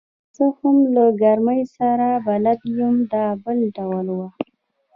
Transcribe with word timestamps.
که 0.03 0.29
څه 0.35 0.45
هم 0.57 0.77
له 0.95 1.05
ګرمۍ 1.21 1.61
سره 1.77 2.07
بلد 2.27 2.59
یم، 2.77 2.95
دا 3.11 3.25
بل 3.43 3.59
ډول 3.75 4.07
وه. 4.17 4.29